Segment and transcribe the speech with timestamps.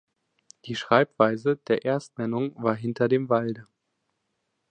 [0.65, 3.67] Die Schreibweise der Erstnennung war "hinter dem Walde".